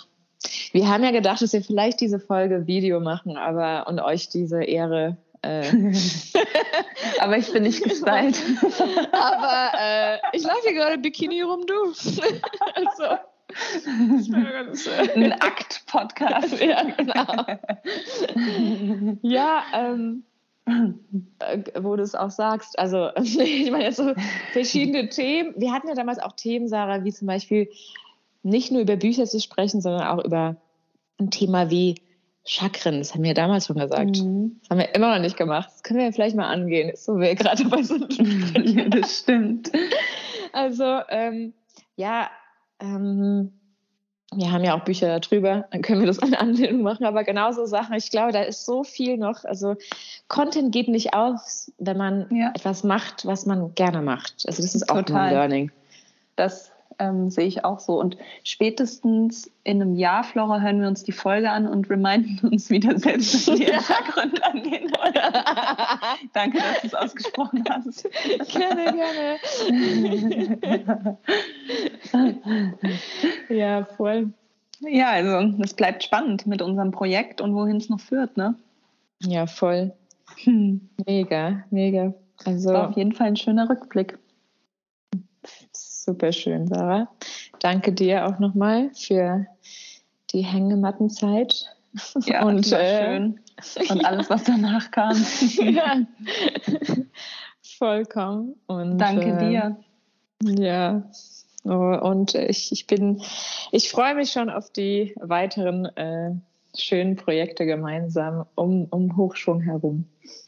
Wir 0.72 0.88
haben 0.88 1.04
ja 1.04 1.10
gedacht, 1.10 1.42
dass 1.42 1.52
wir 1.52 1.62
vielleicht 1.62 2.00
diese 2.00 2.18
Folge 2.18 2.66
Video 2.66 3.00
machen, 3.00 3.36
aber 3.36 3.86
und 3.88 4.00
euch 4.00 4.28
diese 4.28 4.62
Ehre. 4.62 5.16
Äh 5.42 5.64
aber 7.20 7.38
ich 7.38 7.52
bin 7.52 7.62
nicht 7.62 7.82
gestylt. 7.82 8.38
aber 9.12 9.72
äh, 9.78 10.18
ich 10.32 10.42
laufe 10.44 10.60
hier 10.64 10.74
gerade 10.74 10.98
Bikini 10.98 11.42
rum, 11.42 11.66
du. 11.66 11.74
also, 12.74 13.18
ganz, 14.30 14.86
äh, 14.86 15.12
Ein 15.14 15.32
Akt-Podcast. 15.32 16.60
ja, 16.60 16.82
genau. 16.82 17.26
ja, 19.22 19.62
ähm, 19.74 20.24
äh, 20.66 21.58
wo 21.80 21.96
du 21.96 22.02
es 22.02 22.14
auch 22.14 22.30
sagst. 22.30 22.78
Also, 22.78 23.10
ich 23.16 23.70
meine, 23.70 23.84
jetzt 23.84 23.96
so 23.96 24.14
verschiedene 24.52 25.08
Themen. 25.08 25.54
Wir 25.56 25.72
hatten 25.72 25.88
ja 25.88 25.94
damals 25.94 26.18
auch 26.18 26.32
Themen, 26.32 26.68
Sarah, 26.68 27.04
wie 27.04 27.12
zum 27.12 27.26
Beispiel 27.26 27.70
nicht 28.42 28.70
nur 28.70 28.82
über 28.82 28.96
Bücher 28.96 29.26
zu 29.26 29.40
sprechen, 29.40 29.80
sondern 29.80 30.06
auch 30.06 30.24
über 30.24 30.56
ein 31.18 31.30
Thema 31.30 31.70
wie 31.70 31.96
Chakren. 32.44 32.98
Das 32.98 33.14
haben 33.14 33.22
wir 33.22 33.34
damals 33.34 33.66
schon 33.66 33.78
gesagt. 33.78 34.18
Mhm. 34.18 34.58
Das 34.60 34.70
haben 34.70 34.78
wir 34.78 34.94
immer 34.94 35.14
noch 35.14 35.22
nicht 35.22 35.36
gemacht. 35.36 35.68
Das 35.72 35.82
können 35.82 36.00
wir 36.00 36.12
vielleicht 36.12 36.36
mal 36.36 36.48
angehen, 36.48 36.92
so 36.96 37.18
wir 37.18 37.34
gerade 37.34 37.62
dabei 37.64 37.82
sind. 37.82 38.16
ja, 38.68 38.88
das 38.88 39.20
stimmt. 39.20 39.70
Also, 40.52 41.00
ähm, 41.10 41.52
ja, 41.96 42.30
ähm, 42.80 43.52
wir 44.32 44.52
haben 44.52 44.64
ja 44.64 44.78
auch 44.78 44.84
Bücher 44.84 45.18
darüber, 45.18 45.66
dann 45.70 45.82
können 45.82 46.00
wir 46.00 46.06
das 46.06 46.20
an 46.20 46.34
Anlehnung 46.34 46.82
machen, 46.82 47.04
aber 47.04 47.24
genauso 47.24 47.66
Sachen, 47.66 47.96
ich 47.96 48.10
glaube, 48.10 48.32
da 48.32 48.42
ist 48.42 48.64
so 48.64 48.84
viel 48.84 49.16
noch, 49.16 49.44
also 49.44 49.76
Content 50.28 50.72
geht 50.72 50.88
nicht 50.88 51.14
aus, 51.14 51.72
wenn 51.78 51.96
man 51.96 52.26
ja. 52.30 52.50
etwas 52.54 52.84
macht, 52.84 53.26
was 53.26 53.44
man 53.46 53.74
gerne 53.74 54.02
macht. 54.02 54.44
Also 54.46 54.62
das 54.62 54.74
ist 54.74 54.86
Total. 54.86 55.04
auch 55.04 55.14
ein 55.14 55.30
Learning. 55.32 55.72
Das 56.36 56.70
ähm, 57.00 57.30
sehe 57.30 57.46
ich 57.46 57.64
auch 57.64 57.80
so. 57.80 57.98
Und 57.98 58.16
spätestens 58.44 59.50
in 59.64 59.82
einem 59.82 59.96
Jahr, 59.96 60.22
Flora, 60.22 60.60
hören 60.60 60.80
wir 60.80 60.86
uns 60.88 61.02
die 61.02 61.10
Folge 61.12 61.50
an 61.50 61.66
und 61.66 61.90
reminden 61.90 62.46
uns 62.48 62.70
wieder 62.70 62.96
selbst, 62.98 63.34
dass 63.34 63.48
wir 63.58 63.68
ja. 63.68 63.80
Hintergrund 63.80 64.44
angehen 64.44 64.92
wollen. 64.92 65.14
Danke, 66.32 66.58
dass 66.58 66.82
du 66.82 66.86
es 66.86 66.94
ausgesprochen 66.94 67.64
hast. 67.68 68.08
Gerne, 68.52 68.92
gerne. 68.92 69.40
ja, 73.48 73.84
voll. 73.84 74.32
Ja, 74.80 75.10
also 75.10 75.62
es 75.62 75.74
bleibt 75.74 76.04
spannend 76.04 76.46
mit 76.46 76.62
unserem 76.62 76.90
Projekt 76.90 77.40
und 77.40 77.54
wohin 77.54 77.76
es 77.76 77.88
noch 77.88 78.00
führt, 78.00 78.36
ne? 78.36 78.54
Ja, 79.22 79.46
voll. 79.46 79.92
Hm. 80.44 80.88
Mega, 81.06 81.64
mega. 81.70 82.14
Also 82.44 82.74
auf 82.74 82.96
jeden 82.96 83.12
Fall 83.12 83.28
ein 83.28 83.36
schöner 83.36 83.68
Rückblick. 83.68 84.18
Super 86.10 86.32
schön, 86.32 86.66
Sarah. 86.66 87.08
Danke 87.60 87.92
dir 87.92 88.26
auch 88.26 88.40
nochmal 88.40 88.90
für 88.94 89.46
die 90.32 90.42
Hängemattenzeit. 90.42 91.66
Ja, 92.26 92.44
und 92.44 92.72
äh, 92.72 93.04
schön. 93.04 93.40
Und 93.90 94.04
alles, 94.04 94.28
was 94.28 94.42
danach 94.42 94.90
kam. 94.90 95.16
ja. 95.60 96.00
Vollkommen. 97.62 98.56
Und, 98.66 98.98
Danke 98.98 99.36
äh, 99.36 99.38
dir. 99.38 99.76
Ja. 100.42 101.08
Oh, 101.62 101.96
und 102.02 102.34
ich, 102.34 102.72
ich 102.72 102.88
bin, 102.88 103.22
ich 103.70 103.88
freue 103.88 104.16
mich 104.16 104.32
schon 104.32 104.50
auf 104.50 104.72
die 104.72 105.14
weiteren 105.20 105.84
äh, 105.94 106.32
schönen 106.76 107.14
Projekte 107.14 107.66
gemeinsam 107.66 108.46
um, 108.56 108.88
um 108.90 109.16
Hochschwung 109.16 109.60
herum. 109.60 110.06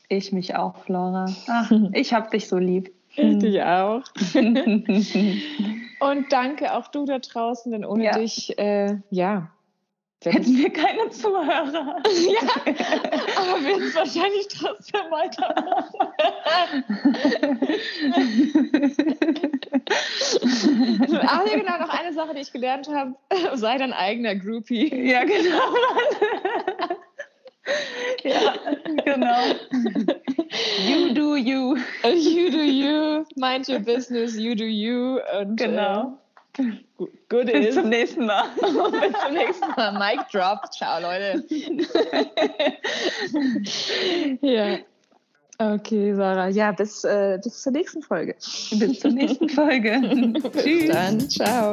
Ich 0.09 0.33
mich 0.33 0.57
auch, 0.57 0.79
Flora. 0.79 1.27
Ach, 1.47 1.71
ich 1.93 2.13
hab 2.13 2.33
dich 2.33 2.49
so 2.49 2.59
lieb. 2.59 2.93
Ich 3.15 3.39
dich 3.39 3.63
auch. 3.63 4.03
Und 6.01 6.33
danke 6.33 6.75
auch 6.75 6.89
du 6.89 7.05
da 7.05 7.19
draußen, 7.19 7.71
denn 7.73 7.85
ohne 7.85 8.05
ja. 8.05 8.19
dich, 8.19 8.59
äh, 8.59 8.97
ja. 9.11 9.51
Hätten 10.25 10.57
wir 10.57 10.73
keine 10.73 11.11
Zuhörer. 11.11 11.73
ja, 12.07 12.41
aber 13.37 13.65
wir 13.65 13.77
es 13.79 13.95
wahrscheinlich 13.95 14.47
trotzdem 14.49 15.01
weitermachen. 15.11 16.15
Ach 21.27 21.47
ja, 21.47 21.57
genau, 21.57 21.79
noch 21.79 21.89
eine 21.89 22.13
Sache, 22.13 22.35
die 22.35 22.43
ich 22.43 22.53
gelernt 22.53 22.89
habe. 22.89 23.17
Sei 23.55 23.79
dein 23.79 23.93
eigener 23.93 24.37
Groupie. 24.37 25.11
Ja, 25.11 25.25
genau. 25.25 25.75
ja, 28.25 28.55
genau. 29.05 29.55
You 30.87 31.15
do 31.15 31.37
you. 31.37 31.77
You 32.05 32.51
do 32.51 32.63
you. 32.63 33.25
Mind 33.37 33.69
your 33.69 33.81
business. 33.81 34.37
You 34.37 34.55
do 34.55 34.65
you. 34.65 35.21
Und, 35.39 35.57
genau. 35.57 36.19
Äh, 36.59 36.65
good 37.29 37.47
Bis 37.47 37.69
is. 37.69 37.75
zum 37.75 37.89
nächsten 37.89 38.27
Mal. 38.27 38.45
Bis 38.61 39.13
zum 39.25 39.35
nächsten 39.35 39.71
Mal. 39.77 39.93
Mic 39.93 40.21
drop. 40.31 40.71
Ciao, 40.73 41.01
Leute. 41.01 41.43
ja. 44.43 44.79
Okay, 45.59 46.15
Sarah. 46.15 46.49
Ja, 46.49 46.73
bis, 46.73 47.05
äh, 47.05 47.39
bis 47.43 47.63
zur 47.63 47.73
nächsten 47.73 48.03
Folge. 48.03 48.35
Bis 48.73 49.01
zur 49.01 49.13
nächsten 49.13 49.49
Folge. 49.49 50.03
Tschüss. 50.63 50.91
Dann, 50.91 51.31
ciao. 51.31 51.73